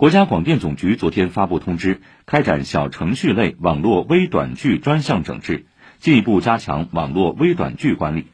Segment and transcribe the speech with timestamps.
[0.00, 5.66] 国家广电总局昨天发布通知开展小程序类网络微短剧专项整治
[5.98, 8.24] 进一步加强网络微短剧管理。